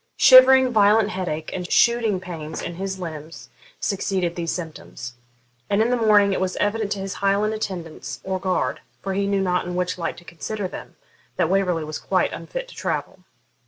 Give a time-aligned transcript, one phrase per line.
[0.17, 5.13] Shivering, violent headache, and shooting pains in his limbs succeeded these symptoms;
[5.69, 9.27] and in the morning it was evident to his Highland attendants or guard, for he
[9.27, 10.95] knew not in which light to consider them,
[11.35, 13.25] that Waverley was quite unfit to travel.